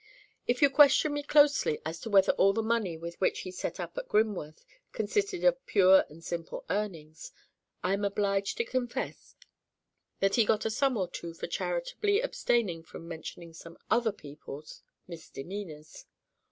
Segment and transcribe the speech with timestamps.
[0.47, 3.79] If you question me closely as to whether all the money with which he set
[3.79, 7.31] up at Grimworth consisted of pure and simple earnings,
[7.83, 9.35] I am obliged to confess
[10.19, 14.81] that he got a sum or two for charitably abstaining from mentioning some other people's
[15.07, 16.05] misdemeanours.